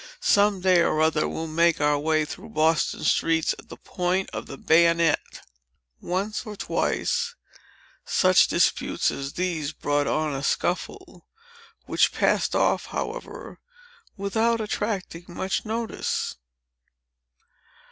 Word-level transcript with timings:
"Some 0.19 0.61
day 0.61 0.81
or 0.81 0.99
other, 0.99 1.27
we'll 1.27 1.45
make 1.45 1.79
our 1.79 1.99
way 1.99 2.25
through 2.25 2.49
Boston 2.49 3.03
streets, 3.03 3.53
at 3.59 3.69
the 3.69 3.77
point 3.77 4.31
of 4.31 4.47
the 4.47 4.57
bayonet!" 4.57 5.41
Once 6.01 6.43
or 6.43 6.55
twice, 6.55 7.35
such 8.03 8.47
disputes 8.47 9.11
as 9.11 9.33
these 9.33 9.73
brought 9.73 10.07
on 10.07 10.33
a 10.33 10.41
scuffle; 10.41 11.27
which 11.85 12.11
passed 12.13 12.55
off, 12.55 12.87
however, 12.87 13.59
without 14.17 14.59
attracting 14.59 15.25
much 15.27 15.65
notice. 15.65 16.33